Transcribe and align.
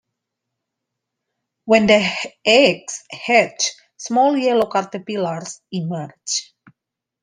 When 1.65 1.85
the 1.85 2.11
eggs 2.43 3.03
hatch, 3.11 3.69
small 3.97 4.35
yellow 4.35 4.67
caterpillars 4.67 5.61
emerge. 5.71 6.53